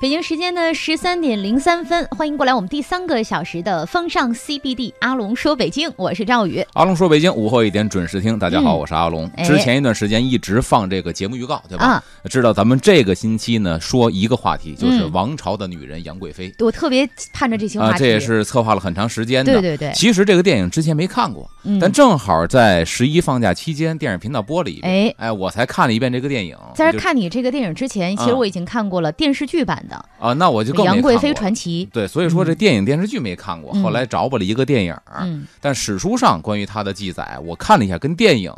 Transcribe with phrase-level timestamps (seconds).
[0.00, 4.92] 北京时间的十三点零三分，欢迎过来我们第三个小时的风尚 CBD。
[5.00, 6.64] 阿龙说北京，我是赵宇。
[6.74, 8.38] 阿龙说北京，午后一点准时听。
[8.38, 9.28] 大家好，我是阿龙。
[9.36, 11.84] 哎之前一段时间一直放这个节目预告，对吧？
[11.84, 16.54] 啊知道咱们这个星期呢说一个话题，就是嗯王朝的女人杨贵妃。
[16.60, 17.98] 我特别盼着这期话啊，题。
[17.98, 19.52] 这也是策划了很长时间的。
[19.52, 24.88] 对对对其实这个电影之前没看过，嗯但正好在十一放假期间，电影频道播了一遍。
[25.18, 26.56] 哎哎，我才看了一遍这个电影。
[26.76, 31.86] 在这看你这个电影之前，其实啊我已经看过了电视剧版的啊，那我就《更没杨贵妃传奇》。
[31.92, 34.94] 对，所以说这电影电视剧没看过，嗯后来找补了一个电影。
[35.18, 38.52] 嗯但史书上关于他的记载，我看了一下，跟电影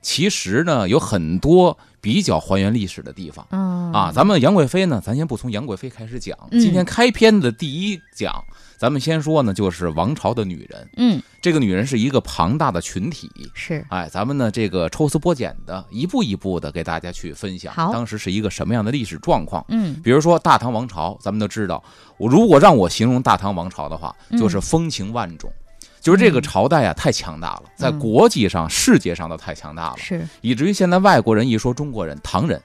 [0.00, 3.46] 其实呢有很多比较还原历史的地方。
[3.50, 6.38] 嗯啊，咱们杨贵妃呢，咱先不从杨贵妃开始讲。
[6.50, 8.44] 嗯今天开篇的第一讲，
[8.78, 10.88] 咱们先说呢，就是王朝的女人。
[10.96, 13.28] 嗯这个女人是一个庞大的群体。
[13.52, 19.64] 是哎，咱们呢这个抽丝剥茧的，一步一步的给大家去分享，好当时是一个什么样的历史状况。
[19.68, 21.82] 嗯比如说大唐王朝，咱们都知道，
[22.18, 25.52] 我如果让我形容大唐王朝的话，嗯就是风情万种。
[26.00, 32.62] 就是这个嗯朝代啊，太强大了，在嗯国际上、世界上都太强大了，是，以至于现在外国人一说中国人，唐人，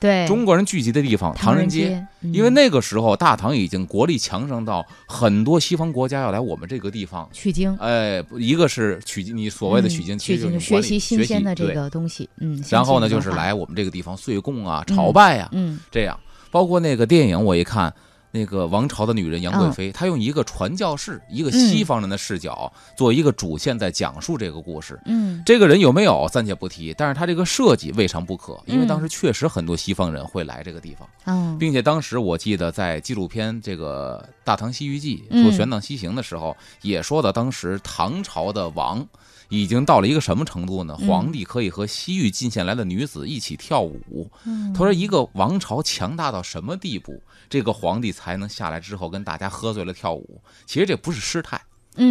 [0.00, 1.88] 对中国人聚集的地方，唐人街。
[1.88, 11.72] 街，嗯因为那个时候大唐已经国力强盛到很多西方国家要来我们这个地方，取经，哎，一个是取经，你所谓的取经，嗯其实取经就是学习新鲜的这。
[11.72, 12.62] 个东西，嗯。
[12.70, 16.18] 然后呢，就是来我们这个地方岁贡啊、朝拜啊，嗯这样。
[16.50, 17.92] 包括那个电影，我一看，
[18.36, 25.00] 那个王朝的女人杨贵嗯妃，她用一个传教士、一个西方人的视角，做一个主线，在讲述这个故事。
[25.06, 31.08] 嗯这个人有没有暂且不提，但是他这个设计未尝不可，因为嗯当时确实很多西方人会来这个地方。
[31.24, 39.06] 嗯并且当时我记得在纪录片这个《大唐西域记》嗯说玄奘西行的时候，也说到当时唐朝的王
[39.48, 40.96] 已经到了一个什么程度呢？
[41.00, 44.30] 嗯皇帝可以和西域进献来的女子一起跳舞。
[44.44, 50.40] 嗯他说一个王朝强大到什么地步，这个皇帝才能下来之后跟大家喝醉了跳舞？
[50.66, 51.60] 其实这不是失态，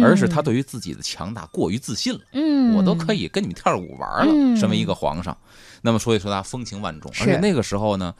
[0.02, 2.20] 而是他对于自己的强大过于自信了。
[2.32, 4.32] 嗯，我都可以跟你们跳着舞玩了。
[4.32, 5.36] 嗯身为一个皇上，
[5.82, 8.14] 那么所以说他风情万种，而且那个时候呢，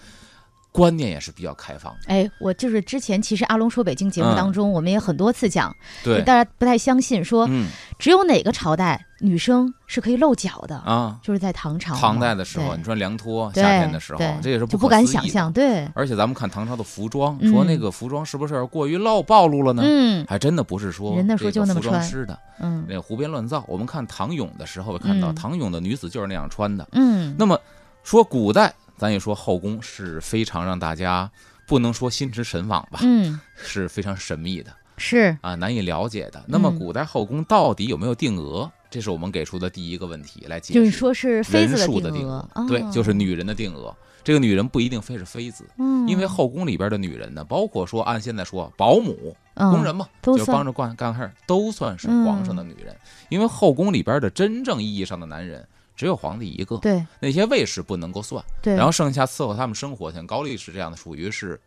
[0.77, 1.99] 观念也是比较开放的。
[2.09, 11.95] 哎，我就是之前其实阿龙说北京节目嗯当中，我们也很多次讲，对，大家不太相信，说嗯只有哪个朝代女生是可以露脚的，啊，就是在唐朝。
[11.95, 15.07] 唐代的时候，你穿凉拖，夏天的时候，这也是就不敢。
[15.07, 19.83] 想象，对，而且咱们看唐朝的服装，嗯说那个服装是不是过于露暴露了呢？
[19.87, 23.65] 嗯还真的不是说人那时候就那么穿师的嗯那胡编乱造。
[23.69, 26.87] 我们看唐俑的时候，看到嗯唐俑的女子就是那样穿的。
[26.93, 27.57] 嗯，那么
[28.03, 31.31] 说古代，咱也说后宫是非常让大家
[31.67, 36.43] 不能说心驰神往吧，嗯是非常神秘的是啊，难以了解的。
[36.47, 38.71] 那么嗯古代后宫到底有没有定额？
[38.89, 40.75] 这是我们给出的第一个问题来解释。
[40.75, 43.95] 就是说是妃人子数的定定额，对，哦就是女人的定额。
[44.25, 52.97] 这个女人不一定非是妃子，嗯，因为后宫里边的女人呢，包括说按现在说保姆、嗯工人嘛，都就帮着干干事儿，都算是皇上的女人。
[53.29, 58.45] 因为后宫里边的真正意义上的男人只有皇帝一个，对那些卫士不能够算。
[58.63, 61.59] 对，然后剩下伺候他们生活，像高力士这样的，属于是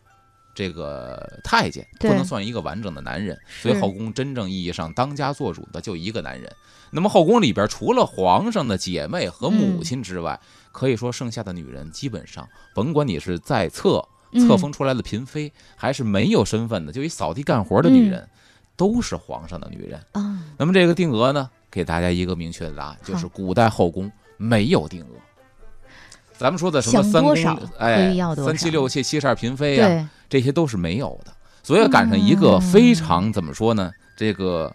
[0.53, 3.37] 这个太监，不对能算一个完整的男人。
[3.61, 6.49] 所以后宫真正意义上当家做主的就一个男人。
[6.91, 10.39] 那么后宫里边除了皇上的姐妹和母亲之外，
[10.71, 18.29] 可以说剩下的女人基本上，甭管你是在册嗯册封出来的嫔妃，还是没有身份的，就一扫地干活的女嗯人，
[18.75, 19.99] 都是皇上的女人。
[20.13, 25.15] 啊，那么这个定额呢，给大家一个明确的答案，就是古代后宫没有定额。
[26.37, 31.31] 咱们说的什么三宫，可哎三妻六妾七十二嫔妃呀、这些都是没有的。
[31.61, 33.91] 所以要赶上一个嗯非常怎么说呢？
[34.15, 34.73] 这个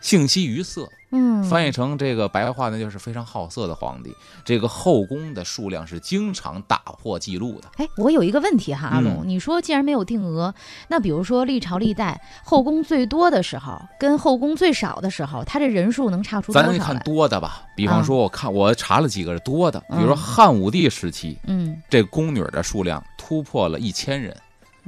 [0.00, 4.14] 性息于色，嗯，翻译成这个白话呢，就是非常好色的皇帝。
[4.44, 7.68] 这个后宫的数量是经常打破记录的。
[7.76, 10.54] 哎，我有一个问题哈，阿龙，嗯你说既然没有定额，
[10.88, 16.78] 那比如说历朝历代后宫最多的时候跟后宫最少的时候，他这人数能差出多少来？
[16.78, 24.36] 咱看多的吧，比方说，我看我查了几个是多的，比如说嗯汉武帝时期，嗯，这宫女的数量突破了一千人，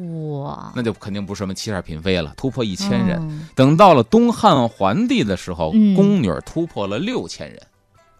[0.00, 3.18] 哇，那就肯定不是什么七十二嫔妃了，突破一千人。
[3.20, 7.60] 嗯等到了东汉桓帝的时候，嗯宫女突破了六千人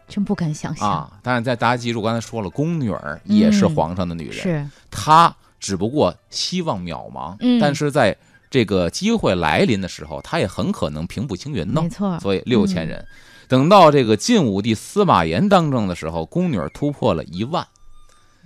[0.09, 1.12] 真不敢想象，啊！
[1.23, 8.17] 但是在大家记住，刚才说了，宫女儿也是嗯皇上的女人，是，她只不过希望渺茫，嗯但是在
[8.50, 11.88] 这个机会来临的时候，她也很可能平步青云呢没。
[11.88, 13.06] 错，所以六千人，
[13.47, 17.65] 等到这个晋武帝司马炎当政的时候，宫女儿突破了一万。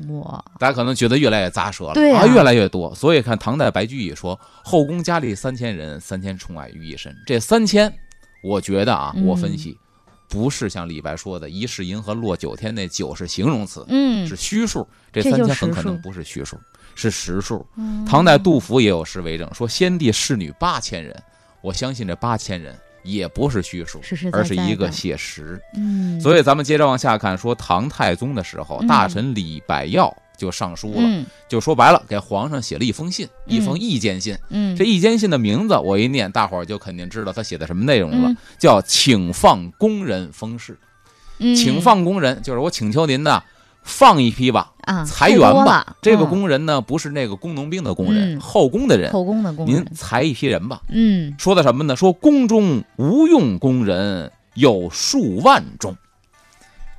[0.09, 2.95] 哇，大家可能觉得越来越咂舌了，对啊啊，越来越多。
[2.95, 7.93] 所以看唐代白居易说：“后宫佳丽三千人，三千宠爱于一身。”这三千，
[8.43, 9.79] 我觉得啊，嗯我分析
[10.29, 14.87] 不是像李白说的“一世银河落九天”那九是形容词，嗯是虚数。
[15.13, 16.59] 这三千很可能不是虚数，
[16.97, 17.65] 是实数。
[17.77, 21.15] 嗯唐代杜甫也有诗为证，说先帝侍女八千人。
[21.61, 25.61] 我相信这八千人也不是虚数，实实在而是一个写实。
[25.77, 28.87] 嗯，所以咱们接着往下看，说唐太宗的时候，嗯。
[28.89, 31.25] 大臣李百药就上书了，嗯。
[31.47, 33.55] 就说白了，给皇上写了一封信，嗯。
[33.55, 34.37] 一封意见信。
[34.49, 38.37] 嗯，这意见信的名字我一念，大伙儿就肯定知道他写的什么内容了，嗯。
[38.59, 40.77] 叫“请放工人封事”。
[41.39, 41.55] 嗯。
[41.55, 43.43] 请放工人就是我请求您呢，
[43.85, 45.97] 放一批吧，啊，裁员吧了。
[46.03, 49.13] 这个嗯工人呢，不是那个工农兵的工人，嗯后宫的人。
[49.13, 50.81] 后宫的工您，裁一批人吧。
[50.89, 51.95] 嗯，说的什么呢？
[51.95, 55.97] 说宫中无用工人有数万众。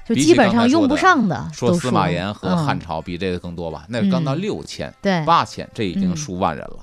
[0.08, 3.86] 就基本上用不上的，说司马炎和嗯汉朝比这个更多吧？
[3.90, 6.78] 那刚到嗯六千、对，八千，这已经嗯数万人了。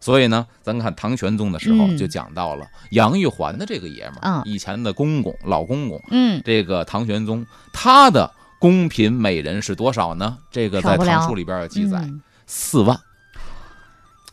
[0.00, 8.28] 所以呢，咱看唐玄宗的时候嗯就讲到了杨玉环的这个爷们儿，嗯以前的公公老公公，嗯这个唐玄宗他的
[8.62, 10.38] 宫嫔美人是多少呢？
[10.48, 12.96] 这个在唐书里边有记载，嗯四万。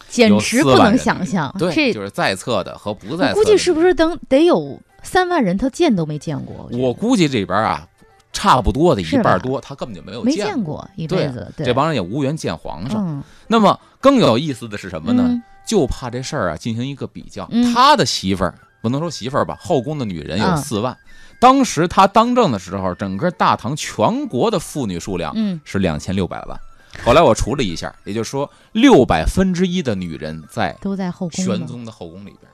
[0.07, 1.51] 简直不能想象。
[1.57, 3.33] 对，这就是在册的和不在册的。
[3.33, 6.69] 估计是不是等得有三万人，他见都没见过？
[6.73, 7.87] 我估计这边啊，
[8.31, 13.03] 差不多的一半多，他根本就没有没见见过一辈子，对这帮人也无缘见皇上。
[13.03, 15.23] 嗯那么更有意思的是什么呢？
[15.25, 17.47] 嗯就怕这事儿啊进行一个比较。
[17.51, 20.95] 嗯他的媳妇儿不能说媳妇儿吧，后宫的女人有嗯四万。
[21.39, 26.59] 当时他当政的时候，整个大唐全国的妇女数量嗯是两千六百万。
[27.05, 31.45] 后来我除了一下，也就是说六百分之一的女人在都在后宫。
[31.45, 32.51] 玄宗的后宫里边，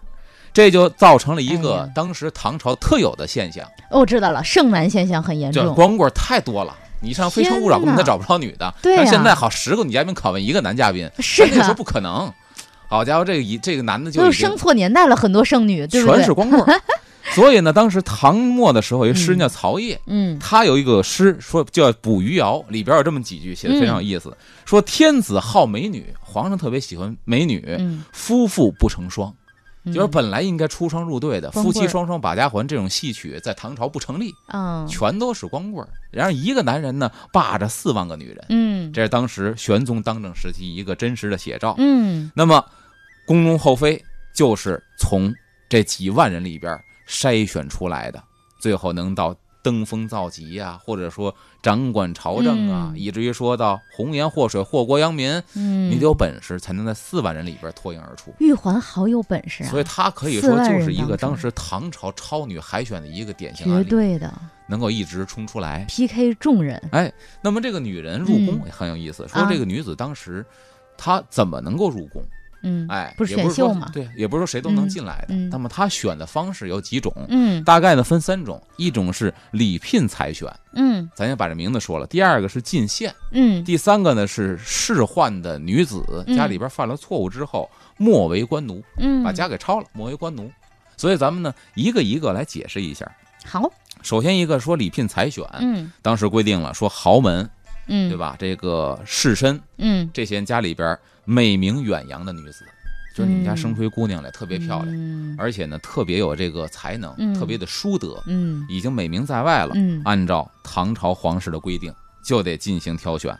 [0.53, 5.63] 这就造成了一个当时唐朝特有的现象，哦我知道了，剩男现象很严重。
[5.63, 6.75] 这光棍太多了。
[7.01, 12.31] 你上《非诚勿扰》根本就找不着女的，对现在好十个女嘉宾拷问一个男嘉宾，是啊但那个时候不可能。
[12.87, 16.17] 好家伙，这个一这个男的就生错年代了，很多剩女，对不对？
[16.17, 16.81] 全是光棍儿。
[17.33, 20.37] 所以呢，当时唐末的时候有一诗人叫曹烨，嗯。
[20.39, 29.33] 他有一个诗说叫《捕鱼谣》，里边有这么几句写的非常有意思，说天子好美女，皇上特别喜欢美女，嗯，夫妇不成双。
[29.83, 29.93] 嗯。
[29.93, 34.87] 就是本来应该出双入对的夫妻双双把家还这种戏曲，在唐朝不成立，嗯。
[34.87, 35.89] 全都是光棍儿。
[36.11, 38.93] 然后一个男人呢霸着四万个女人，嗯。
[38.93, 41.75] 这是当时玄宗当政时期一个真实的写照。
[41.79, 42.31] 嗯。
[42.35, 42.63] 那么，
[43.27, 44.01] 宫中后妃
[44.33, 45.33] 就是从
[45.67, 48.23] 这几万人里边筛选出来的，
[48.59, 58.31] 最后能到登峰造极呀、或者说掌管朝政啊，嗯以至于说到红颜祸水、祸国殃民，嗯，你得有本事才能在四万人里边脱颖而出。
[58.39, 64.31] 玉环好有本事啊，所以她可以说就是一个当时唐朝超女海选的一个典型案例，绝对的
[64.67, 65.83] 能够一直冲出来。
[65.89, 66.79] PK 众人。
[66.91, 67.11] 哎
[67.41, 70.45] 那么这个女人入宫嗯也很有意思，说啊这个女子当时
[70.95, 72.23] 她怎么能够入宫？
[72.65, 73.89] 嗯哎，不是也不是说选秀嘛。
[73.93, 75.35] 对，也不是说谁都能嗯进来的。
[75.35, 77.63] 嗯那么他选的方式有几种，嗯。
[77.63, 81.09] 大概呢分三种，一种是礼聘采选，嗯。
[81.15, 83.63] 咱先把这名字说了；第二个是进献；嗯。
[83.63, 86.35] 第三个呢是仕宦的女子，嗯。
[86.35, 90.51] 家里边犯了错误之后，莫为官奴，嗯，把家给抄了，莫为官奴。
[90.97, 93.09] 所以咱们呢一个一个来解释一下。
[93.45, 93.71] 好，
[94.01, 95.91] 首先一个说礼聘采选，嗯。
[96.01, 97.47] 当时规定了说豪门
[97.87, 98.17] 嗯，对？
[98.17, 98.35] 吧？
[98.39, 102.65] 这个士绅嗯，这些人家里边美名远扬的女子，
[103.15, 104.91] 就是你们家嗯生出一姑娘来特别漂亮。
[104.91, 109.73] 亮，而且呢，特别有这个才能，嗯特别的淑德，嗯已经美名在外了。
[109.75, 111.93] 嗯按照唐朝皇室的规定，
[112.23, 113.37] 就得进行挑选，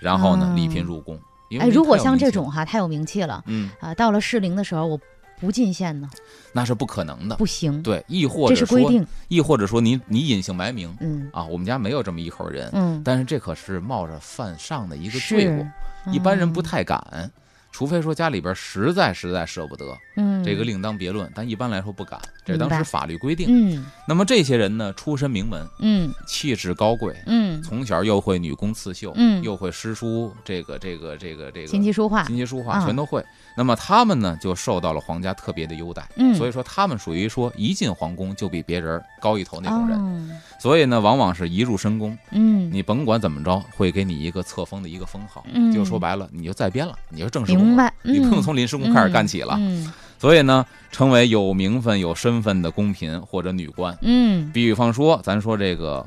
[0.00, 1.18] 然后呢哦礼聘入宫。
[1.60, 5.00] 哎，如果像这种哈太有名气了嗯，啊，到了适龄的时候我
[5.40, 6.08] 不进献呢，
[6.52, 7.36] 那是不可能的。
[7.36, 9.06] 不行，对，亦或者说，是规定。
[9.28, 10.94] 亦或者说你你隐姓埋名。
[11.00, 11.28] 嗯。
[11.32, 15.66] 啊，我们家没有这么一口人，嗯，但是这可是冒着犯上的一个罪过。
[16.06, 17.30] 嗯，一般人不嗯太敢。
[17.78, 21.30] 除非说家里边实在实在舍不得，嗯这个另当别论。
[21.32, 23.46] 但一般来说不敢，这是当时法律规定。
[23.48, 33.24] 嗯那么这些人呢，出身名门，嗯气质高贵，嗯，从小又会女工刺绣，嗯又会诗书，这个这个这个这个琴棋书画，琴棋书画啊全都会。
[33.56, 36.08] 那么他们呢，就受到了皇家特别的优待。
[36.16, 39.96] 嗯，所以说他们属于说一进皇宫就比别人高一头那种人。
[39.96, 45.46] 哦所以呢，往往是一入深宫，嗯，你甭管怎么着，会给你一个册封的一个封号。
[45.52, 47.67] 嗯就说白了，你就在编了，你就正式宫了。
[47.68, 53.96] 明白，你不用嗯从临时工开始干起了，嗯所以呢，成为有名分、有身份的宫嫔或者女官。
[54.02, 54.50] 嗯。
[54.52, 56.04] 比方说，咱说这个，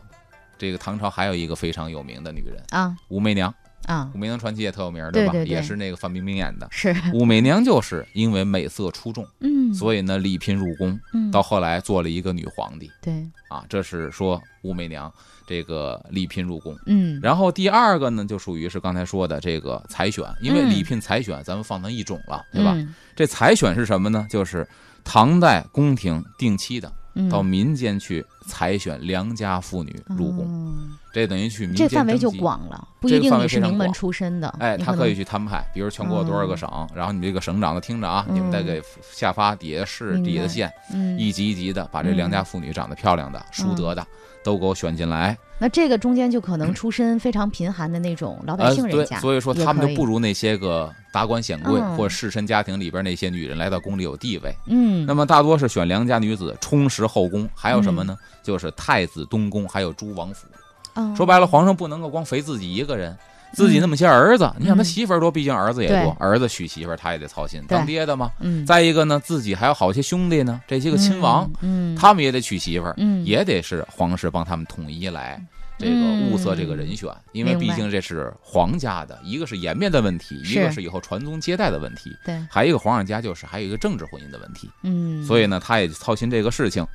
[0.58, 2.94] 这个唐朝还有一个非常有名的女人，啊。
[3.08, 3.54] 武媚娘。
[3.86, 4.12] 啊。
[4.14, 5.32] 武媚娘传奇也特有名对，吧？
[5.32, 5.46] 对对。
[5.46, 6.68] 对也是那个范冰冰演的。
[6.72, 11.32] 是，武媚娘就是因为美色出众，嗯，所以呢礼聘入宫，嗯。
[11.32, 12.92] 到后来做了一个女皇帝。
[13.02, 13.14] 对，
[13.48, 13.64] 啊。
[13.70, 15.10] 这是说武媚娘
[15.52, 16.74] 这个礼聘入宫。
[16.86, 22.72] 嗯，然后第二个呢，就属于是刚才说的这个采选，因为嗯礼聘采选咱们放成一种了，对吧？
[22.76, 22.96] 嗯？
[23.14, 24.26] 这采选是什么呢？
[24.30, 24.66] 就是
[25.04, 32.32] 唐代宫廷定期的嗯，到民间去采选良家妇女入宫，嗯这等于去民间这范围就。
[32.32, 34.48] 广了，不这个范围一定你是名门出身的。
[34.60, 38.82] 哎，他可以去摊派，比如全国有多少个嗯省，然后你这个省长的听着啊，你们再嗯给
[39.12, 44.08] 下发底下市、底下县，嗯，一级一级的把这良家妇女长得漂亮的、淑德的
[44.44, 45.38] 都给我选进来。
[45.58, 54.52] 那这个中间就可能出身非常贫寒的那种老百姓人家，所以说他们就不如那些个达官显贵嗯或者士绅家庭里边那些女人来到宫里有地位。
[54.66, 58.18] 嗯，那么大多是选良家女子充实后宫，还有什么呢？
[58.20, 60.48] 嗯就是太子东宫，还有诸王府。
[60.96, 63.16] 嗯说白了，皇上不能够光肥自己一个人，
[63.54, 64.86] 自己那么些儿子，你想他嗯。
[64.86, 68.32] 媳妇儿多，毕竟儿子也多对，儿子娶媳妇儿他也得操心，当爹的嘛。
[68.40, 71.50] 嗯，再一个呢，自己还有好些兄弟呢，这些个亲王，
[71.98, 73.26] 他们也得娶媳妇儿，嗯。
[73.26, 75.42] 也得是皇室帮他们统一来。
[75.78, 76.30] 这个嗯。
[76.30, 80.74] 物色这个人选，因为毕竟这是皇家的，一个是颜面的问题，一个是。
[80.74, 84.70] 是以后传宗接代的问题，对，还有一个皇上家就是还有一个政治婚姻的问题。
[84.84, 86.86] 嗯，所以呢，他也操心这个事情。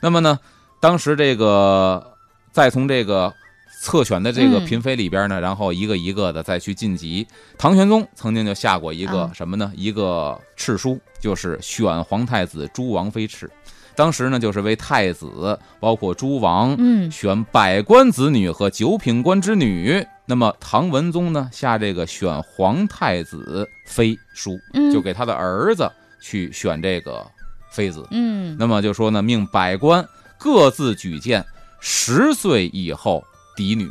[0.00, 0.38] 那么呢，
[0.80, 2.14] 当时这个
[2.52, 3.32] 再从这个
[3.78, 7.26] 侧选的这个嗯嫔妃里边呢，然后一个一个的再去晋级。
[7.58, 9.72] 唐玄宗曾经就下过一个啊什么呢？
[9.76, 13.48] 一个敕书，就是选皇太子、诸王妃敕。
[13.94, 20.04] 当时呢，就是为太子，包括诸王，嗯选百官子女和九品官之女。
[20.26, 25.90] 那么唐文宗呢，下这个选皇太子妃书，嗯，就给他的儿子
[26.20, 27.24] 去选这个
[27.70, 28.06] 妃子。
[28.10, 30.06] 嗯，那么就说呢，命百官
[30.36, 31.44] 各自举荐
[31.80, 33.24] 十岁以后
[33.56, 33.90] 嫡女，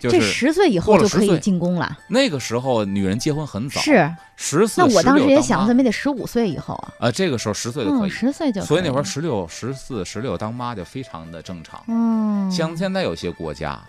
[0.00, 4.12] 就是这十岁以后就可以进宫了，那个时候女人结婚很早，是。
[4.36, 4.80] 十四。
[4.80, 6.92] 那我当时也想，怎么也得十五岁以后啊？
[6.98, 11.80] 啊，这个时候十岁就可嗯，以，十岁就可所以那会儿十六、十四、十六当妈就非常的正常。
[11.86, 13.80] 嗯，像现在有些国家。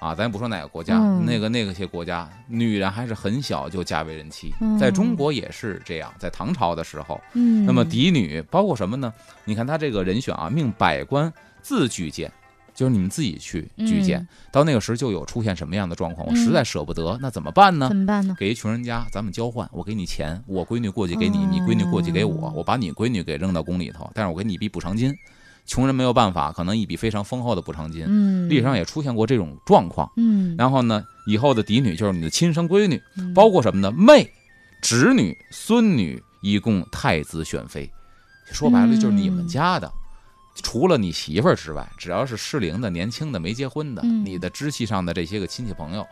[0.00, 9.12] 啊，咱也不说哪个国家，嗯那个那个些国家，女人还是很小就嫁为人妻，嗯在中国也是这样，在唐朝的时候，嗯，那么嫡女包括什么呢？
[9.44, 11.32] 你看他这个人选啊，命百官
[11.62, 12.30] 自举荐，
[12.78, 14.20] 就是你们自己去举荐。
[14.20, 17.96] 嗯到那个时候就有出现什么样的状况，我嗯实在舍不得，那怎么办呢怎？
[17.96, 18.36] 么办呢？
[18.38, 25.12] 给一穷人家，咱们交换，我给你钱，我闺女过去给你，嗯你闺女过去给我，我把你闺女给扔到宫里头，但是我给你一笔补偿金。
[25.66, 28.06] 穷人没有办法，可能一笔非常丰厚的补偿金。
[28.08, 30.10] 嗯，历史上也出现过这种状况。
[30.16, 33.92] 嗯，然后呢，以后的嫡女就是你的亲生闺女，嗯包括什么呢？
[33.92, 34.26] 妹、
[34.80, 37.90] 侄女、孙女，一共太子选妃。
[38.50, 39.92] 说白了就是你们家的，
[40.62, 46.06] 除了你媳妇儿之外，只要是适龄的、年轻的、没结婚的，嗯你的支系上的这些个亲戚朋友，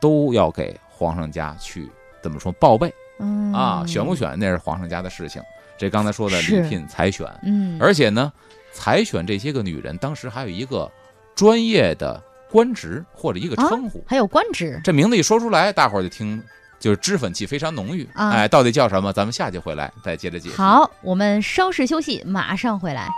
[0.00, 1.90] 都要给皇上家去
[2.22, 3.84] 怎么说报备嗯啊？
[3.86, 5.42] 选不选那是皇上家的事情。
[5.78, 8.32] 这刚才说的是礼聘采选，嗯，而且呢，
[8.72, 10.90] 采选这些个女人，当时还有一个
[11.34, 14.04] 专业的官职或者一个啊称呼。
[14.06, 16.40] 还有官职，这名字一说出来，大伙儿就听，
[16.78, 18.08] 就是脂粉气非常浓郁。
[18.14, 19.12] 啊哎，到底叫什么？
[19.12, 23.08] 咱们下集回来再接着解释。，好，我们稍事休息，马上回来。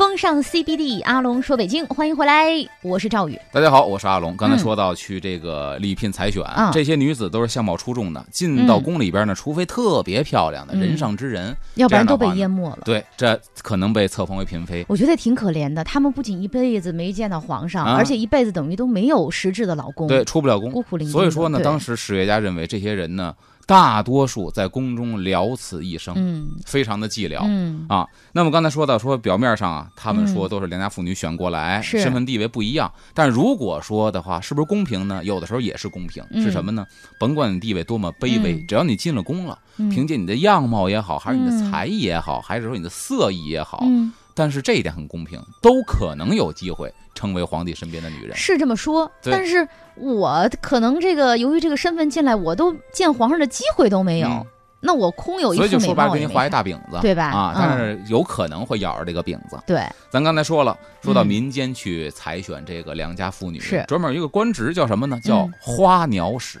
[0.00, 2.46] 风尚 CBD，阿龙说北京，欢迎回来，
[2.80, 3.38] 我是赵宇。
[3.52, 4.34] 大家好，我是阿龙。
[4.34, 12.78] 刚才嗯说到去这个礼聘采选，啊这些女子都是相貌出众的，进到嗯宫里边呢，除非特别漂亮的、嗯人上之人，要不然都被淹没了。
[12.82, 14.86] 对，这可能被册封为嫔妃。
[14.88, 20.80] 我觉得挺可怜的，他们不仅一辈子没见到皇上，啊而且一辈子等于都没有实质的老公，对，，出不了宫孤。
[20.80, 21.12] 苦伶仃。
[21.12, 23.34] 所以说呢，当时史学家认为这些人呢，
[23.70, 27.38] 大多数在宫中了此一生，嗯非常的寂寥。
[27.44, 32.92] 嗯啊，那么刚才说到说表面上啊，他们嗯说都是良家妇女选过来，是身份地位不一样。
[33.14, 35.22] 但如果说的话，是不是公平呢？
[35.22, 36.84] 有的时候也是公平，嗯是什么呢？
[37.16, 48.34] 甭管你地位多么卑微，嗯只要你进了宫了，嗯，凭借你的样貌也好，还是你的嗯才艺也好，还是说你的色艺也好，嗯但是这一点很公平，都可能有机会成为皇帝身边的女人。
[48.34, 54.46] 是这么说，但是我可能这个由于这个身份进来，我都见皇上的机会都没有，嗯。
[54.80, 57.24] 那我空有一所以就说白了，给你画一大饼子，对吧？
[57.26, 57.62] 啊，嗯。
[57.62, 59.60] 但是有可能会咬着这个饼子。
[59.66, 63.84] 对，咱刚才说了，说到嗯民间去采选这个良家妇女，是。
[63.86, 65.20] 专门有一个官职叫什么呢？
[65.22, 65.52] 叫嗯。
[65.60, 66.58] 花鸟使。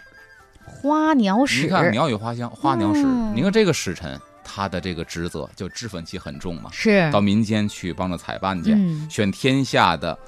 [0.66, 4.20] 花鸟使，你看鸟语花香，花鸟使，嗯你看这个使臣，
[4.52, 7.08] 他的这个职责就脂粉气很重嘛，是。
[7.12, 9.08] 到民间去帮着采办去，嗯。
[9.08, 10.18] 选天下的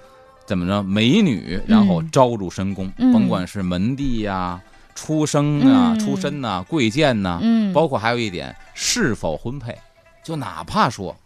[0.46, 3.12] 怎么着美女，然后嗯招入深宫，嗯。
[3.12, 4.60] 甭管是门第呀、
[4.94, 5.98] 出生啊、嗯。
[5.98, 9.76] 出身呐、贵贱呐、嗯，包括还有一点是否婚配，
[10.22, 11.16] 就哪怕说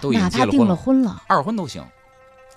[0.00, 1.84] 都已经结了婚了，婚了，二婚都行。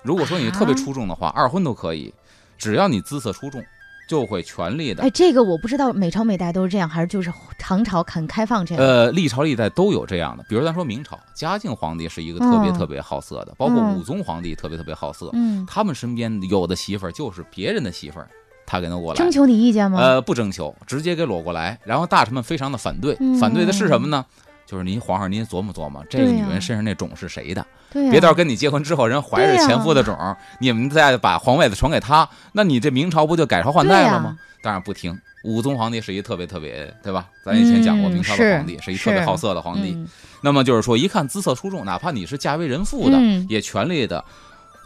[0.02, 0.78] 如果说你特别啊。
[0.78, 2.12] 出众的话，二婚都可以，
[2.56, 3.62] 只要你姿色出众，
[4.10, 5.04] 就会全力的。
[5.04, 8.84] 哎，这个我不知道每朝每代都是这样，还是就是唐朝很开放这样。
[8.84, 12.74] 呃，历朝历代都有这样的，比如咱说明朝，嘉靖皇帝是一个特别嗯。
[12.76, 13.96] 特别好色的，包括嗯。
[13.96, 18.28] 武宗皇帝特别特别好色，嗯，他们身边有的媳妇儿就是别人的媳妇儿，
[18.66, 19.16] 他给弄过来。
[19.16, 20.00] 征，求你意见吗？
[20.00, 23.38] 呃，不征求，直接给裸过来，然后大臣们非常的反对，嗯。
[23.38, 24.26] 反对的是什么呢？
[24.70, 27.66] 就是您皇上您琢磨琢磨，这个女人身上那种是谁的？
[27.92, 34.38] 对呀，别到时候跟你结婚之后，人怀着前夫的种儿，你们再把皇位子传给他，那你这明朝不就改朝换代了吗？
[34.62, 35.18] 当然不听。
[35.42, 37.26] 武宗皇帝是一特别特别，对吧？
[37.44, 39.92] 咱以前讲过，嗯明朝的皇帝是是一特别好色的皇帝。
[39.92, 40.06] 嗯
[40.42, 44.24] 那么就是说，一看姿色出众，哪怕你是嫁为人妇的，嗯也全力的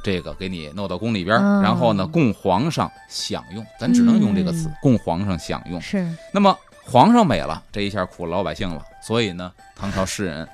[0.03, 3.65] 这个给你弄到宫里边，嗯然后呢供皇上享用。
[3.79, 5.79] 咱只能用这个词，嗯供皇上享用。
[5.79, 8.83] 是那么皇上没了，这一下苦了老百姓了。
[9.05, 10.49] 所以呢，唐朝诗人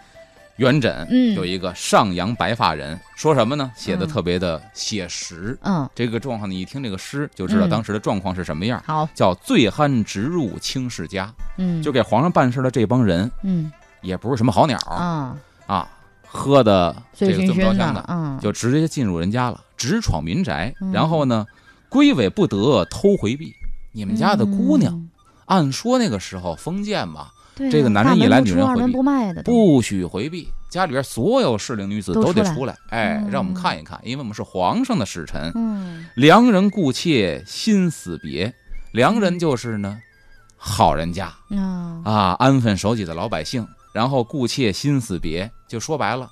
[0.57, 1.35] 元稹嗯。
[1.35, 3.71] 有一个《上阳白发人》，说什么呢？
[3.76, 4.09] 写的嗯。
[4.09, 5.57] 特别的写实。
[5.62, 5.88] 嗯。
[5.95, 7.71] 这个状况，你一听这个诗就知道嗯。
[7.71, 8.83] 当时的状况是什么样。
[8.85, 9.09] 好。
[9.14, 11.80] 叫醉酣直入卿室家，嗯。
[11.80, 13.71] 就给皇上办事的这帮人嗯。
[14.02, 15.88] 也不是什么好鸟啊啊，
[16.26, 18.38] 喝的这个这么着香的，嗯。
[18.40, 20.90] 就直接进入人家了，直闯民宅，嗯。
[20.90, 21.47] 然后呢，
[21.88, 23.54] 归尾不得，偷回避。
[23.92, 25.09] 你们家的姑娘，嗯。
[25.47, 27.28] 按说那个时候封建嘛，
[27.68, 28.92] 这个男人一来女人回避
[29.42, 35.50] 不许回避，家里边所有适龄女子都得出来，哎，嗯让我们看一看，因为我们是皇上的使臣。
[35.54, 38.52] 嗯良人故妾心死别，
[38.92, 39.98] 良人就是呢，
[40.56, 43.66] 好人家啊啊，安分守己的老百姓。
[43.92, 46.30] 然后故妾心死别，就说白了，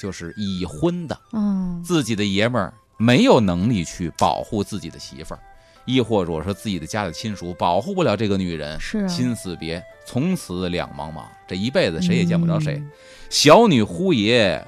[0.00, 5.40] 就是已婚的嗯自己的爷们儿没有能力去保护自己的媳妇儿，
[5.84, 12.74] 亦或者说自己的家的亲属保护不了这个女人，是啊心死别，从此两茫茫，这一辈子谁也见不着谁。
[12.76, 12.90] 嗯
[13.30, 14.60] 小女呼爷，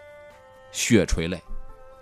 [0.71, 1.37] 血垂泪。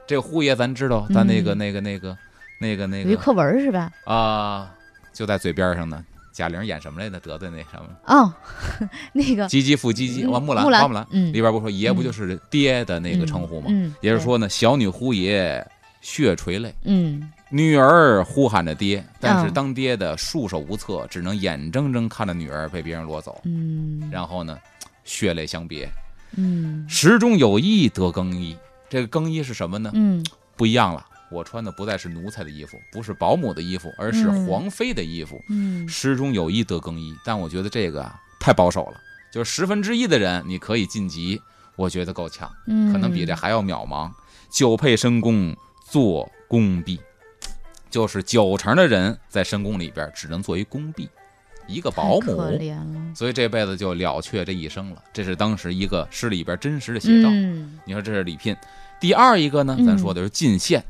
[0.06, 2.18] 这个呼爷咱知道，咱那个、嗯那个那个
[2.60, 3.90] 那个那个有一课文是吧？
[4.04, 4.74] 啊，
[5.14, 6.04] 就在嘴边上呢。
[6.32, 7.18] 贾玲演什么来着？
[7.20, 7.88] 得罪那什么？
[8.06, 8.32] 哦，
[9.12, 13.66] 那个唧唧复唧唧，嗯完木兰，花木兰嗯里边不说爷不就是爹的那个称呼吗？
[13.70, 15.66] 嗯，也就是说呢，小女呼爷，
[16.02, 16.74] 血垂泪。
[16.84, 24.08] 嗯女儿呼喊着爹，但是嗯当爹的束手无策，只能眼睁睁看着女儿被别人掳走，嗯。
[24.10, 24.56] 然后呢，
[25.04, 25.90] 血泪相别。
[26.36, 26.86] 嗯。
[26.88, 28.56] 时中有衣得更衣，
[28.88, 29.90] 这个更衣是什么呢？
[29.94, 30.24] 嗯。
[30.56, 34.46] 不一样了，我穿的不再是奴才的衣服，不是保姆的衣服，而是嗯。
[34.46, 35.42] 皇妃的衣服。
[35.48, 35.88] 嗯。
[35.88, 39.00] 诗中有衣得更衣，但我觉得这个啊太保守了，
[39.32, 41.40] 就是十分之一的人你可以晋级，
[41.74, 44.08] 我觉得够呛，嗯，可能比这还要渺茫。
[44.50, 45.56] 九配深宫
[45.88, 47.00] 做宫婢，
[47.90, 51.08] 就是九成的人在深宫里边只能做一宫婢，
[51.66, 52.42] 一个保姆可姆。
[52.58, 57.28] 怜了，所以这辈子就了却这一生了，这是当时一个诗里边真实的写照。
[57.30, 58.56] 嗯你说这是李聘。
[59.00, 60.84] 第二一个呢，嗯咱说的是进献，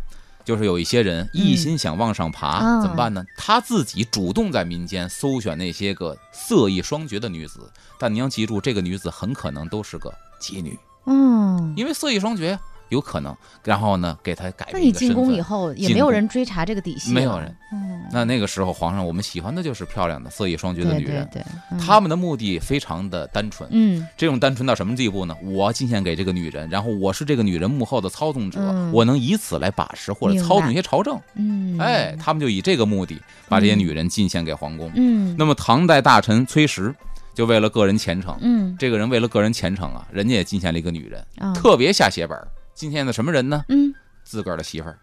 [0.44, 3.24] 就是有一些人一心想往上爬，啊怎么办呢？
[3.36, 12.58] 他自己主动在民间搜选那些个色艺双绝的女子，但你要记住，这个女子很可能都是个妓女，嗯，因为色艺双绝
[12.90, 13.35] 有可能。
[13.64, 14.90] 然后呢，给他改那你。
[15.00, 21.26] 进宫以后也没有人追查这个底细，没有人嗯，那那个时候，皇上我们喜欢的就是漂亮的、色艺双绝的女人。
[21.33, 25.35] 对对，嗯他们的目的非常的单纯，嗯这种单纯到什么地步呢？
[25.42, 31.18] 我进献给这个女人，然后我是这个女人幕后的操纵者，嗯我能以此来把持或者操纵一些朝政。
[31.37, 34.92] 嗯，哎，他们就以这个目的把这些女人进献给皇宫。
[34.96, 36.94] 嗯，那么唐代大臣崔实
[37.35, 42.46] 就为了个人前程，嗯这个人为了个人前程啊，人家也进献了一个女人，啊，特别下血本儿。
[42.74, 43.64] 进献的什么人呢？
[43.68, 44.98] 嗯，自个儿的媳妇儿，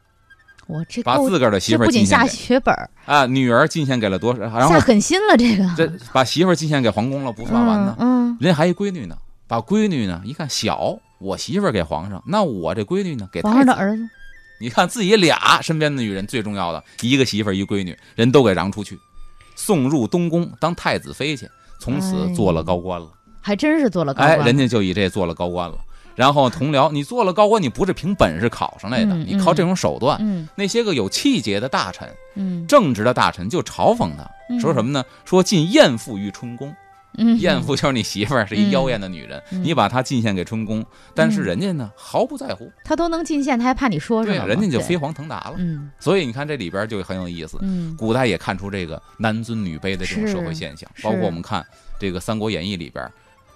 [0.67, 4.39] 我这把自个儿的媳妇儿不仅下进献给血本儿，啊，女儿进献给了多少？
[4.41, 7.95] 然后下狠心了，这个这把媳妇儿进献给皇宫了，不算完呢。
[7.99, 13.56] 嗯人家还一闺女呢，把闺女呢一看小，我媳妇儿给皇上，那我这闺女呢给太子。
[13.58, 14.08] 上的儿子，
[14.60, 18.99] 你看自己俩身边的女人最重要的一个媳妇儿一闺女，人都给让出去，
[19.56, 21.49] 送入东宫当太子妃去，
[21.80, 23.08] 从此做了高官了。
[23.41, 25.77] 还真是做了高哎，官，人家就以这做了高官了。
[26.17, 30.17] 然后同僚，你做了高官，你不是凭本事考上来的，嗯你靠这种手段。
[30.19, 32.65] 嗯那些个有气节的大臣、嗯。
[32.65, 34.60] 正直的大臣就嘲讽他，嗯。
[34.60, 35.06] 说什么呢？
[35.25, 36.75] 说进艳妇于春宫。
[37.19, 45.56] 嗯，艳妇就是你媳妇儿，是一妖艳的女人，嗯你把她进献给春宫，但是人家呢毫不在乎，她都能进献，她还怕你说什对，么人家就飞黄腾达了。
[45.58, 45.89] 嗯。
[45.99, 47.95] 所以你看这里边就很有意思，嗯。
[47.95, 51.65] 古代也看出这个男尊女卑的这种社会现象，包括我们看
[51.99, 53.08] 这个《三国演义》里边，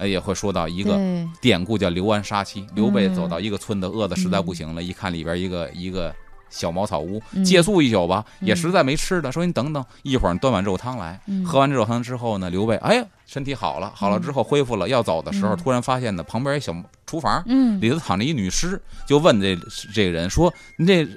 [0.02, 1.00] 呃，也会说到一个
[1.40, 2.66] 典故叫刘安杀妻。
[2.74, 6.14] 刘备嗯走到一个村子，饿得实在不行了，一看里边一个一个
[6.50, 11.22] 小茅草屋，嗯借宿一宿吧，嗯也实在没吃的，说你等等，一会儿端碗肉汤来。
[11.28, 19.56] 嗯喝完这肉汤之后呢，刘备哎呀身体好了，好了之后恢复了，要走的时候嗯突然发现呢旁边一小厨房嗯里头躺着一女尸，就问这
[19.94, 21.08] 这个人说你这。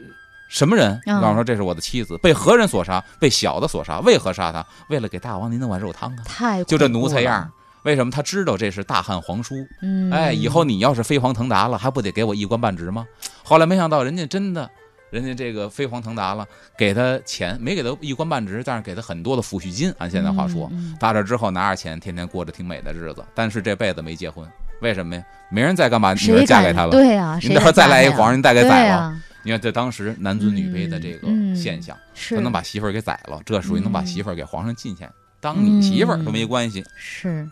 [0.46, 1.00] 什么人？
[1.06, 3.02] 嗯告诉说这是我的妻子，被何人所杀？
[3.18, 3.98] 被小的所杀。
[4.00, 4.64] 为何杀他？
[4.88, 6.22] 为了给大王您弄碗肉汤啊！
[6.24, 7.50] 太就这奴才样儿，
[7.84, 9.54] 为什么他知道这是大汉皇叔？
[9.82, 13.06] 嗯，哎，以后你要是飞黄腾达了，还不得给我一官半职吗？
[13.42, 14.68] 后来没想到人家真的，
[15.10, 19.94] 人家这个飞黄腾达了，给他钱，没给他一官半职，但是给他很多的抚恤金。
[19.98, 24.48] 按现在话说，嗯到这之后拿着钱，天天过着挺美的日子，但是这辈子没结婚，
[24.80, 25.22] 为什么呀？
[25.50, 26.90] 没人再敢把女儿嫁给他了。
[26.90, 29.14] 对呀，您到时候再来一嫁呀皇上，您再给宰了。
[29.42, 35.06] 你看，这当时男尊女卑的这个现象，是不能把媳妇儿给宰了，这属于能把嗯媳妇儿给皇上进献，
[35.38, 36.82] 当你媳妇儿都没关系。
[36.96, 37.46] 是，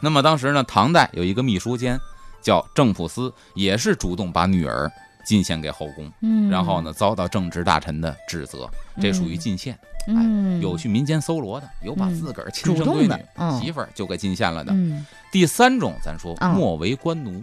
[0.00, 1.98] 那么当时呢，唐代有一个秘书监
[2.42, 4.90] 叫郑普思，也是主动把女儿
[5.24, 8.68] 进献给后宫，嗯，然后呢遭到正直大臣的指责，
[9.00, 9.78] 这属于进献。
[10.06, 14.70] 嗯，有去民间搜罗的，有把嗯自个儿亲生闺女、媳妇儿就给进献了的。
[14.74, 17.42] 嗯，第三种，咱说啊莫为官奴。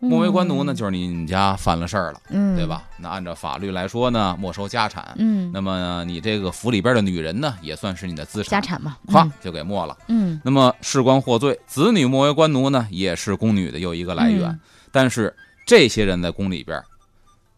[0.00, 2.66] 莫为官奴呢，就是你们家犯了事儿了，嗯，对？
[2.66, 2.84] 吧？
[2.98, 5.12] 那按照法律来说呢，没收家产。
[5.16, 9.96] 嗯，那么你这个府里边的女人呢，也算是你的资产，家产嘛，咵就给没了。
[10.06, 14.50] 嗯，那么事关获罪，子女莫为官奴呢，也是宫女的又一个来源。
[14.50, 16.82] 嗯但是这些人在宫里边，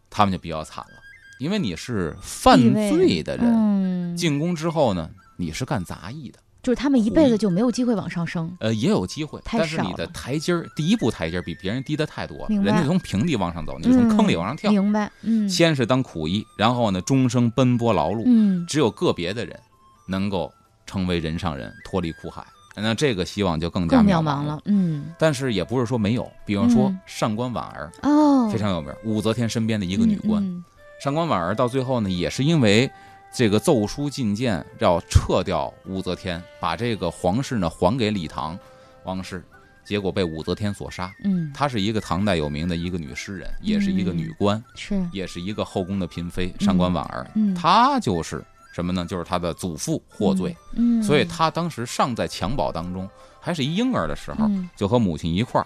[0.09, 0.99] 他们就比较惨了，
[1.39, 6.39] 因为你是犯罪的人，嗯，进宫之后呢，你是干杂役的。
[6.63, 14.71] 就是他们一辈子就没有机会往上升，呃，也有机会，但是你的台阶儿，第一步台阶儿比别人低的太多人家从平地往上走，你是从坑里往上跳。
[14.71, 15.11] 明白？
[15.23, 18.23] 嗯，先是当苦役，然后呢，终生奔波劳碌。
[18.25, 19.59] 嗯，只有个别的人
[20.07, 20.53] 能够
[20.85, 22.45] 成为人上人，脱离苦海，
[22.75, 30.43] 那这个希望就更加渺茫茫了，嗯，但是也不是说没有，比方说嗯上官婉儿哦，非常有名，武则天身边的一个女官。
[30.43, 30.63] 嗯
[31.03, 32.87] 上官婉儿到最后呢，也是因为
[33.33, 38.59] 这个奏书进谏要撤掉武则天，把这个皇室呢还给李唐
[39.05, 39.43] 王室，
[39.85, 41.11] 结果被武则天所杀。
[41.23, 47.25] 嗯，她是一个唐代有名的一个女诗人，也是一个女官，是，也是一个后宫的嫔妃上官婉儿。
[47.35, 49.05] 嗯，她就是什么呢？
[49.05, 54.69] 就是她的祖父获罪，嗯，所以她当时尚在襁褓当中，还是一婴儿的时候，嗯。
[54.75, 55.65] 就和母亲一块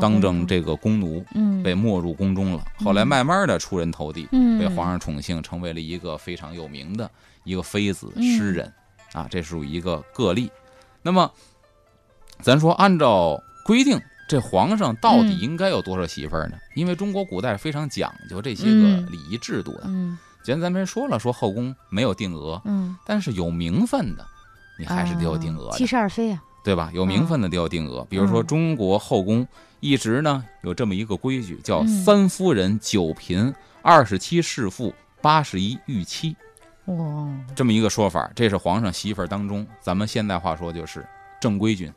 [0.00, 2.64] 当政这个宫奴，嗯被没入宫中了。
[2.76, 7.10] 后来慢慢的出人头地，嗯被皇上宠幸，成为了一个非常有名的
[7.42, 8.72] 一个妃子嗯诗人
[9.12, 10.50] 啊，这属于一个个例。
[11.02, 11.30] 那么，
[12.40, 16.56] 咱说按照规定，这皇上到底嗯应该有多少媳妇儿呢？
[16.74, 19.82] 因为中国古代非常讲究这些个嗯礼仪制度的。
[19.86, 24.26] 嗯既然咱们说了，说后宫没有定额，嗯，但是有名分的，
[24.78, 25.78] 你还是得有定额的。
[25.78, 26.90] 七十二妃啊，对吧？
[26.94, 28.04] 有名分的都要定额。
[28.08, 28.46] 比如说嗯。
[28.46, 29.46] 中国后宫
[29.80, 31.88] 一直呢有这么一个规矩，叫嗯。
[32.02, 36.34] 三夫人、九嫔、二十七侍妇、八十一御妻，
[36.86, 38.30] 哇，这么一个说法。
[38.34, 41.06] 这是皇上媳妇儿当中，咱们现代话说就是
[41.38, 41.92] 正规军。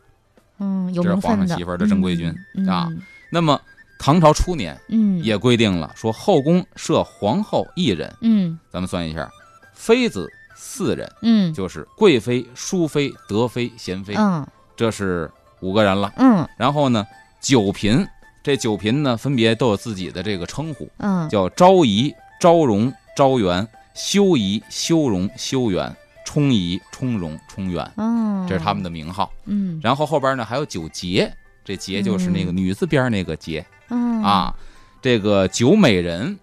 [0.60, 2.68] 嗯，有这是皇上媳妇儿的正规军嗯。
[2.68, 2.90] 啊，
[3.32, 3.60] 那么
[3.98, 8.60] 唐朝初年嗯，也规定了，说后宫设皇后一人，嗯。
[8.70, 9.32] 咱们算一下，
[9.74, 11.54] 妃子四人，嗯。
[11.54, 14.46] 就是贵妃、淑妃、德妃、贤妃，嗯
[14.78, 16.14] 这是五个人了。
[16.18, 17.06] 嗯然后呢，
[17.42, 18.08] 九嫔，
[18.42, 29.32] 这九嫔呢分别都有自己的这个称呼，嗯，叫昭仪、昭容、昭元、修仪、修容、修元、充仪、充容、充元，哦，这是他们的名号。
[29.46, 31.34] 嗯然后后边呢还有九节，
[31.66, 34.56] 这节就是那个女字边那个节嗯啊，
[35.02, 36.38] 这个九美人、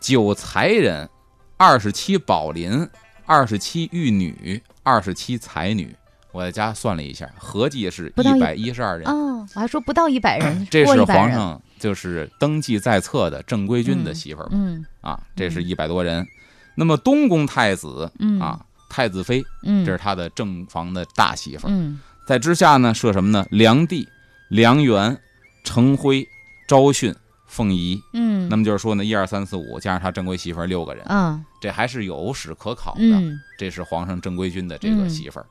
[0.00, 1.08] 九才人、
[1.56, 2.88] 二十七宝林、
[3.24, 5.94] 二十七玉女、二十七才女。
[6.36, 9.08] 我在家算了一下，合计是一一百一十二人。
[9.08, 16.26] 哦，我还说不到一百人，这是过100人，皇上就是登记在册的正规军的媳妇儿们、嗯啊，这是一百多人。
[16.74, 21.70] 那么东宫太子嗯啊，太子妃，嗯，这是他的正房的大媳妇儿。
[21.70, 23.46] 嗯在之下呢，设什么呢？
[23.50, 24.06] 梁帝、
[24.50, 25.16] 梁元、
[25.62, 26.26] 程辉、
[26.68, 27.14] 昭训、
[27.46, 28.02] 凤仪。
[28.12, 33.00] 嗯，那么就是说呢，一二三四五加上他正规媳妇儿六个人，嗯这还是有史可考的。
[33.00, 35.46] 嗯这是皇上正规军的这个嗯媳妇儿。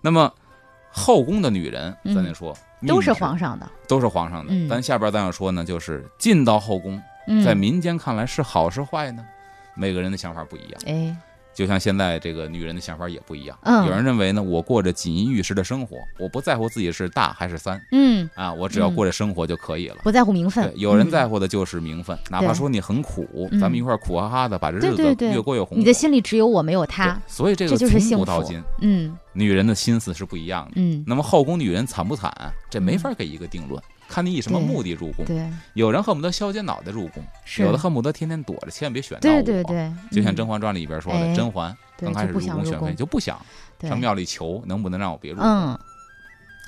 [0.00, 0.32] 那么
[0.90, 2.14] 后宫的女人，嗯。
[2.14, 2.56] 咱得说
[2.86, 4.52] 都是皇上的，都是皇上的。
[4.52, 4.68] 嗯。
[4.68, 9.24] 咱下边咱要说呢，就是进到后宫，嗯，在民间看来是好是坏呢？
[9.74, 11.16] 每个人的想法不一样，哎
[11.58, 13.58] 就像现在这个女人的想法也不一样。
[13.62, 19.96] 嗯有人认为呢，我过着锦衣玉食的生活，我不在乎自己是大还是三嗯，啊，我只要过着生活就可以了。
[20.04, 25.76] 不在乎名分对，，有人嗯在乎的就是名分，哪怕说你很苦，嗯咱们一块儿苦哈哈的把这日子越过越红火。
[25.76, 30.74] 你的心里只有我没有他，所以这个就是从幸福古到今，嗯女人的心思是不一样的。
[30.76, 32.32] 嗯，那么后宫女人惨不惨？
[32.70, 35.24] 这没法给一个定论，看你以什么目的入宫。
[35.26, 37.22] 对，有人恨不得削尖脑袋入宫，
[37.58, 39.34] 有的恨不得天天躲着，千万别选到我。
[39.34, 40.36] 对对对，就像《嗯。
[40.36, 41.34] 甄嬛传》里边说的，哎。
[41.34, 43.38] 甄嬛对刚开始入宫选妃就不想。
[43.82, 45.46] 上庙里求，能不能让我别入宫？
[45.46, 45.78] 嗯。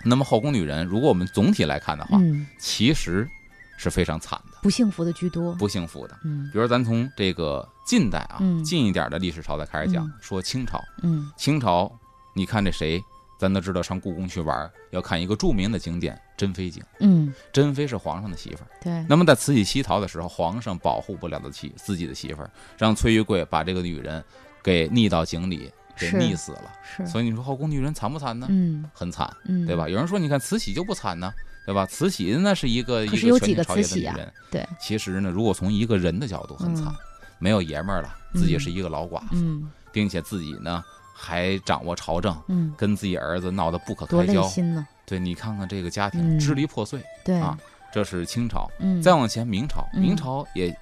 [0.04, 3.28] 那么后宫女人，如果我们总体来看的话，嗯，其实
[3.76, 6.16] 是非常惨的，不幸福的居多，不幸福的。
[6.24, 6.48] 嗯。
[6.52, 8.62] 比如咱从这个近代啊，嗯。
[8.62, 10.12] 近一点的历史朝代开始讲，嗯。
[10.20, 11.30] 说清朝，嗯。
[11.36, 11.90] 清朝，
[12.34, 13.02] 你看这谁，
[13.40, 16.82] 咱都知道上故宫去玩，要看一个著名的景点珍妃井。
[16.98, 24.22] 嗯，珍妃是皇上的媳妇儿，对，那么在慈禧西逃的时候，皇上保护不了的妻自己的媳妇儿，让崔玉贵把这个女人
[24.62, 26.70] 给溺到井里，给溺死了。
[26.84, 28.46] 是，所以你说后宫女人惨不惨呢？
[28.50, 29.88] 嗯很惨，嗯，对吧？？
[29.88, 31.32] 有人说，你看慈禧就不惨呢，
[31.64, 31.86] 对吧？
[31.86, 36.96] 慈禧那是一个一个个权倾朝野的女人，对，其实呢，如果从一个人的角度很惨，嗯
[37.42, 40.84] 没有爷们儿了，自己嗯是一个老寡妇，嗯并且自己呢
[41.20, 44.42] 还掌握朝政，嗯，跟自己儿子闹得不可开交。
[44.44, 44.86] 心呢。
[45.04, 47.58] 对你看看这个家嗯庭支离破碎，对，啊
[47.92, 48.70] 这是清朝。
[48.78, 50.74] 嗯，再往前，明朝，嗯明朝也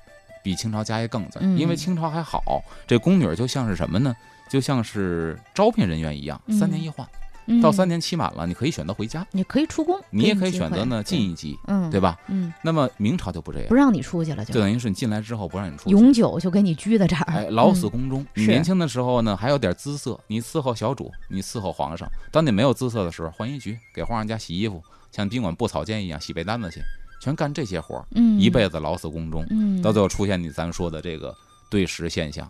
[0.43, 4.15] 比清朝家业更字，嗯因为清朝还好，这宫女就像是什么呢？
[4.49, 7.07] 就像是招聘人员一样，嗯三年一换，
[7.49, 7.61] 嗯。
[7.61, 12.17] 到三年期满了，你可以选择回家，你可以出宫，你也可以选择呢进一级，嗯，对吧？
[12.29, 13.69] 嗯，那么明朝就不这样。
[13.69, 15.91] 不，让你出去了就，就等于是你进来之后不让你出去。
[15.91, 18.27] 永久就给你拘在这儿，哎，老死嗯宫中。
[18.35, 22.09] 你年轻的时候呢，还有点姿色，你伺候小主，你伺候皇上。
[22.31, 26.81] 当你没有姿色的时候，换衣局给皇上家洗衣服，像宾馆布草间一样洗被单子去，
[27.21, 31.35] 全干这些活儿，嗯，一辈子老死宫中，嗯，到最后出现你咱说的这个
[31.71, 32.49] 对食现象。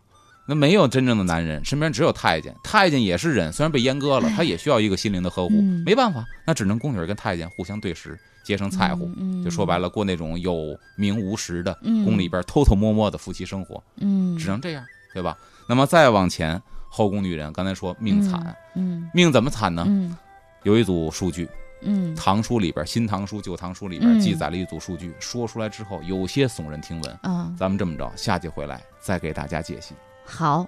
[0.50, 2.56] 那没有真正的男人，身边只有太监。
[2.62, 5.54] 太监也是人，虽然被阉割了，他也需要一个心灵的呵护。
[5.54, 9.10] 嗯没办法，那只能宫女儿跟太监互相对食，结成菜户。
[9.18, 13.82] 嗯，就说白了，过那种有名无实的嗯宫里边偷偷摸摸的夫妻生活。
[13.96, 14.82] 嗯，只能这样，
[15.12, 15.36] 对吧？
[15.68, 16.58] 那么再往前，
[16.88, 19.84] 后宫女人刚才说命惨，嗯命怎么惨呢？
[19.86, 20.16] 嗯
[20.62, 21.46] 有一组数据，
[21.82, 27.18] 嗯《唐书》里边，《新唐书》《旧唐书》里边嗯记载了一组数据，说出来之后有些耸人听闻。
[27.22, 29.94] 啊，咱们这么着，下集回来再给大家解析。
[30.30, 30.66] 好，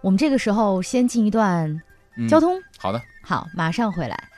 [0.00, 1.68] 我们这个时候先进一段
[2.16, 4.28] 嗯，交通，好的，好，马上回来。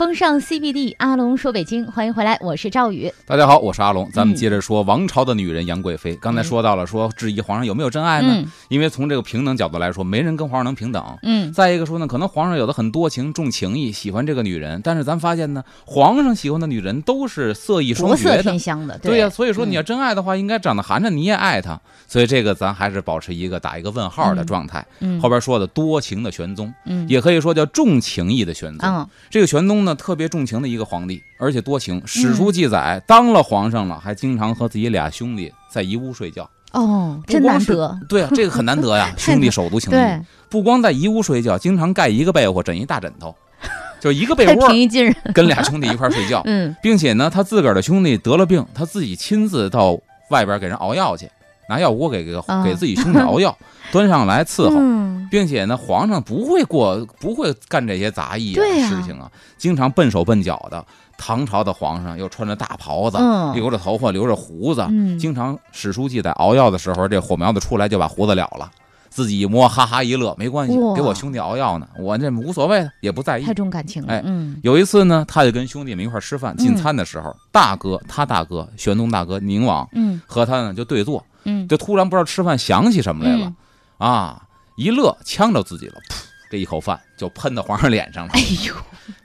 [0.00, 3.12] 风尚 CBD，阿龙说北京，欢迎回来，我是赵宇。
[3.26, 6.16] 大家好，我是阿龙，咱们嗯接着说王朝的女人杨贵妃。
[6.16, 8.32] 刚才说到了，说质疑皇上有没有真爱呢？
[8.34, 11.04] 嗯因为从这个平等角度来说，没人跟皇上能平等。
[11.22, 18.58] 嗯再一个说呢，可能皇上有的很多情重情义，喜欢这个女人，但是咱发现呢，皇上喜欢的女人都是色艺双国色绝的天。
[18.58, 21.78] 香的，对呀、所以说你要嗯真爱的话，应该长得寒碜，你也爱她。
[22.08, 24.86] 所以这个咱还是保持一个打一个问号的嗯状态。
[25.00, 28.88] 嗯后边说的多情的玄宗，嗯也可以说叫重情义的玄宗。
[28.88, 32.02] 嗯这个玄宗呢，特别重情的一个皇帝，而且多情。
[32.06, 36.48] 史嗯书记载，当了皇上了，还经常和自己俩兄弟在一屋睡觉。
[36.72, 43.34] 哦，真不光是难得，对啊，这个很难得呀， 兄弟手足情对谊。，不光在一屋睡觉，经常盖一个被窝，枕一大枕头，
[44.00, 45.14] 就一个被 窝平易近人。
[45.34, 46.42] 跟俩兄弟一块儿睡觉。
[46.46, 49.98] 嗯并且呢，他自个儿的兄弟得了病，他自己亲自到
[50.30, 51.28] 外边给人熬药去，
[51.70, 52.24] 拿药锅给
[52.64, 53.56] 给自己兄弟熬药，
[53.90, 54.74] 端上来伺候。
[54.76, 60.84] 嗯并且呢，皇上不会过，不会干这些杂役的事情啊，经常笨手笨脚的。
[61.16, 68.68] 唐朝的皇上又穿着大袍子，嗯留着头发，留着胡子，嗯经常史书记载熬药的时候，这火苗子出来就把胡子燎了，
[69.10, 73.52] 自己一摸，哈哈一乐，没关系，给我兄弟熬药呢，我这无所谓的，也不在意太。
[73.52, 74.14] 重感情了。
[74.14, 83.46] 哎嗯有一次呢，他就跟兄弟们一块吃饭，进嗯餐的时候，大哥他大哥玄宗大哥宁王嗯和他呢就对坐，嗯，就突然不知道吃饭想起什么来了、
[83.98, 84.42] 嗯啊，
[84.76, 86.14] 一乐呛着自己了，噗，
[86.50, 88.40] 这一口饭就喷到皇上脸上了哎。
[88.66, 88.74] 呦，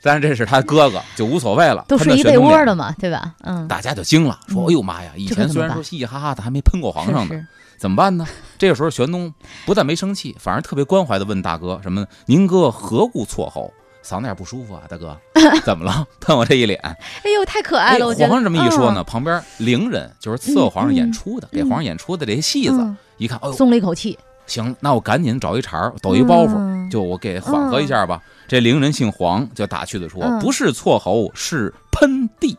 [0.01, 2.65] 但是这是他哥哥，就无所谓了，都喷到睡一被窝。
[2.65, 3.35] 的嘛，对吧？
[3.43, 5.11] 嗯，大家就惊了，说：“嗯哎呦妈呀！
[5.15, 8.25] 以前虽然说嘻嘻哈哈的，还没喷过皇上呢，是是怎么办呢？”
[8.57, 9.33] 这个时候，玄宗
[9.65, 12.07] 不但没生气，反而特别关怀的问大哥：“什么呢？
[12.25, 13.71] 您哥何故错喉？
[14.03, 15.17] 嗓子眼不舒服啊，大哥，
[15.65, 16.05] 怎么了？
[16.21, 16.79] 喷我这一脸。
[16.79, 16.95] 哎
[17.35, 18.05] 呦，太可爱哎，了！
[18.05, 28.21] 我觉得皇上这么一说呢，，旁边伶人就是伺候皇上演出的，嗯给皇上演出的这些戏子，嗯一看，哎呦，松了一口气，行，那我赶紧找一茬儿，抖一包袱，嗯就我给缓和一下吧。
[28.47, 32.55] 这伶人姓黄，就打趣的说，嗯不是错喉，是喷嚏。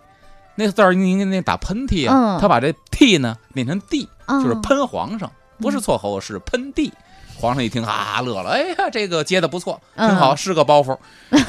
[0.56, 6.92] 那字儿应该那打喷嚏啊，嗯他把这 T 呢念成地，啊就是喷皇上，不是错喉，是喷地。
[7.38, 10.96] 皇上一听，哈哈乐了，哎呀，这个接的不错，挺好，是个包袱。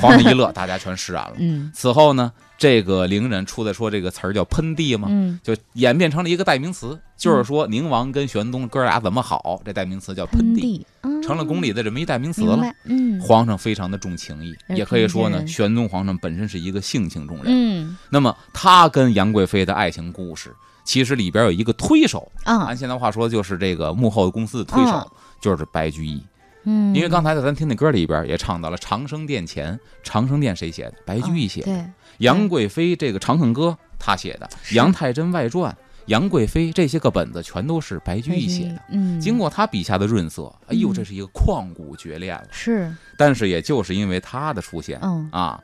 [0.02, 1.34] 皇上一乐，大家全释然了。
[1.38, 10.86] 嗯此后呢，这个伶人出来说这个词儿叫喷地嘛，嗯，就演变成了一个代名词，就是说宁王跟玄宗哥俩怎么好，这代名词叫喷地，
[11.24, 12.60] 成了宫里的这么一代名词了。
[12.84, 17.46] 嗯皇上非常的重情义，也可以说呢，玄宗皇上本身是一个性情中人。
[17.48, 26.24] 嗯那么他跟杨贵妃的爱情故事，其实里边有一个推手，啊按现在话说就是这个幕后的公司的推手，嗯就是白居易。
[26.70, 30.94] 嗯，因为刚才在咱听那歌里边也唱到了《长生殿前》，《长生殿》谁写的？
[31.06, 31.90] 白居易写的。
[32.20, 35.72] 杨贵妃这个《长恨歌》他写的，《杨太真外传》、
[36.08, 38.82] 杨贵妃这些个本子全都是白居易写的。
[38.90, 42.48] 嗯，经过他笔下的润色，哎呦，嗯这是一个旷古绝恋了。
[42.52, 45.62] 是但是也就是因为他的出现嗯啊，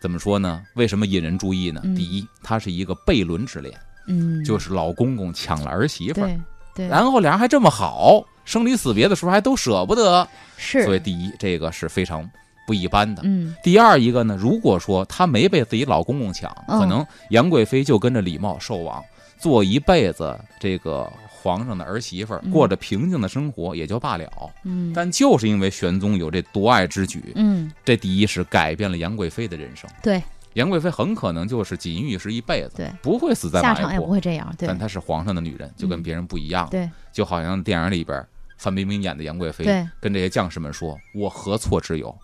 [0.00, 0.62] 怎么说呢？
[0.74, 1.80] 为什么引人注意呢？
[1.84, 3.72] 嗯第一，他是一个悖论之恋，
[4.08, 6.38] 嗯，就是老公公抢了儿媳妇儿，对
[6.74, 10.26] 对，然后俩人还这么好，生离死别的时候还都舍不得。
[10.56, 12.28] 是，所以第一，这个是非常
[12.66, 13.22] 不一般的。
[13.24, 19.02] 嗯第二一个呢，如果说她没被自己老公公抢，嗯可能杨贵妃就跟着李茂寿王
[19.44, 24.26] 做一辈子这个皇上的儿媳妇儿，嗯过着平静的生活也就罢了。
[24.64, 29.86] 嗯但就是因为玄宗有这夺爱之举，嗯，这第一是改变了杨贵妃的人生。
[30.02, 30.22] 对，
[30.54, 34.00] 杨贵妃很可能就是锦衣玉食一辈子，对不会死在下场也。
[34.00, 36.66] 不会这样，对但她是皇上的女人，就跟嗯别人不一样。
[36.70, 38.26] 对就好像电影里边
[38.56, 42.16] 范冰冰演的杨贵妃，对，跟这些将士们说：“我何错之有？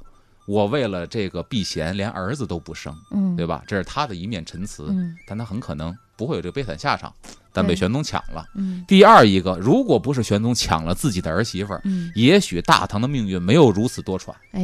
[0.46, 7.10] 我为了这个避嫌，连儿子都不生，嗯，对吧？”这是她的一面陈词，嗯但她很可能不会有这个悲惨下场，
[7.50, 8.44] 但被玄宗抢了。
[8.54, 14.30] 嗯第二一个，如果不是玄宗抢了自己的儿媳妇儿，嗯，也许大唐的命运没有如此多舛。
[14.52, 14.60] 哎，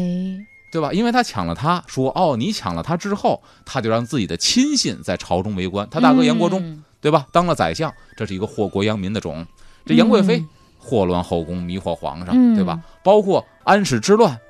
[0.71, 0.92] 对吧？
[0.92, 5.88] 因为他抢了他，说哦，你抢了他之后，他就让自己的亲信在朝中为官。
[5.90, 7.27] 他大哥杨国忠，嗯对吧？
[7.33, 9.47] 当了宰相，这是一个祸国殃民的种。
[9.87, 12.79] 这杨贵妃嗯祸乱后宫，迷惑皇上，嗯对吧？
[13.03, 14.40] 包括安史之乱，是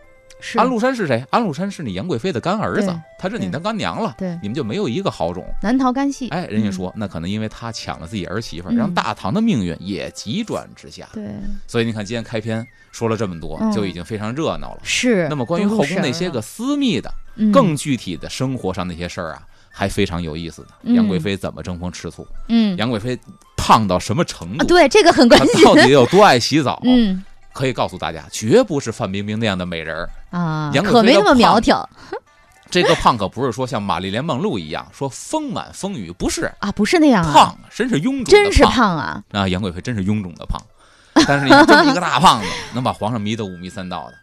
[0.57, 1.25] 安禄山是谁？
[1.31, 5.45] 安禄山是你杨贵妃的干儿子，他认你当干娘了，对你们就没有一个好种。
[5.63, 11.09] 难逃干系，哎，人家说那可能因为他抢了自己儿媳妇让大唐的命运也急转直下。
[11.13, 11.27] 对，
[11.67, 14.81] 所以你看，今天开篇说了这么多，嗯就已经非常热闹了。
[14.83, 15.27] 是。
[15.29, 20.69] 那么关于后宫那些个私密的，嗯更具体的生活上那些事儿啊，还非常有意思的。
[20.83, 22.27] 嗯杨贵妃怎么争风吃醋？
[22.49, 23.19] 嗯杨贵妃
[23.57, 24.67] 胖到什么程啊，度？
[24.67, 26.81] 对，这个很关她键，到底有多爱洗澡？
[26.85, 27.25] 嗯
[27.57, 30.11] 可以告诉大家，绝不是范冰冰那样的美人儿。
[30.31, 31.89] 啊，杨贵可没那么苗条。
[32.69, 36.53] 这个胖可不是说像玛丽莲梦露一样说丰满丰腴，不是。
[36.59, 38.73] 啊，不是那样啊，胖，真是臃肿的真是胖。
[38.73, 39.49] 胖啊，啊！
[39.49, 40.61] 杨贵妃真是臃肿的胖，
[41.27, 44.15] 但是你看这么一个大胖子， 能把皇上迷得五迷三道的，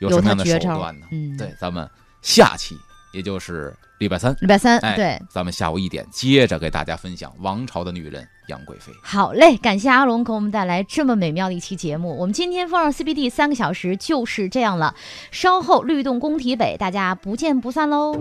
[0.00, 1.06] 有有什么样的手段呢？
[1.12, 1.88] 嗯，对，咱们
[2.20, 2.76] 下期
[3.14, 8.92] 也就是礼拜三，礼拜三，哎对，咱们下午一点接着给大家分享王朝的女人杨贵妃。
[9.02, 12.14] 好嘞，感谢阿龙给我们带来这么美妙的一期节目。
[12.18, 14.94] 我们今天风尚 CBD 三个小时就是这样了，
[15.30, 18.20] 稍后律动工体北，大家不见不散喽。